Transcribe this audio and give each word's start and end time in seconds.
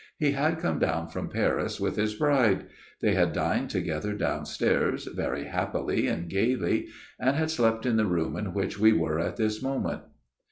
He 0.17 0.31
had 0.31 0.57
come 0.57 0.79
down 0.79 1.09
from 1.09 1.29
Paris 1.29 1.79
with 1.79 1.95
his 1.95 2.15
bride. 2.15 2.65
They 3.01 3.13
had 3.13 3.33
dined 3.33 3.69
together 3.69 4.13
downstairs, 4.15 5.05
very 5.05 5.43
happily 5.43 6.07
and 6.07 6.27
gaily; 6.27 6.87
and 7.19 7.35
had 7.35 7.51
slept 7.51 7.85
in 7.85 7.97
the 7.97 8.07
room 8.07 8.35
in 8.35 8.51
which 8.55 8.79
we 8.79 8.93
were 8.93 9.19
at 9.19 9.37
this 9.37 9.61
moment. 9.61 10.01